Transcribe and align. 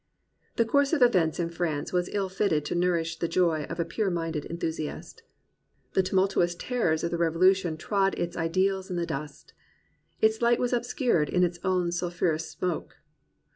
The 0.55 0.65
course 0.65 0.93
of 0.93 1.03
events 1.03 1.39
in 1.39 1.51
France 1.51 1.93
was 1.93 2.09
ill 2.11 2.27
fitted 2.27 2.65
to 2.65 2.73
nourish 2.73 3.19
the 3.19 3.27
joy 3.27 3.65
of 3.65 3.79
a 3.79 3.85
pure 3.85 4.09
minded 4.09 4.45
enthusiast. 4.47 5.21
The 5.93 6.01
tumultuous 6.01 6.55
terrors 6.55 7.03
of 7.03 7.11
the 7.11 7.19
Revolution 7.19 7.77
trod 7.77 8.15
its 8.17 8.35
ideals 8.35 8.89
in 8.89 8.95
the 8.95 9.05
dust. 9.05 9.53
Its 10.19 10.41
light 10.41 10.57
was 10.59 10.73
obscured 10.73 11.29
in 11.29 11.43
its 11.43 11.59
own 11.63 11.91
sul 11.91 12.09
phurous 12.09 12.49
smoke. 12.49 12.97